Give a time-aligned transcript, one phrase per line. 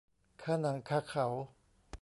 [0.41, 1.25] คาหนังคาเขา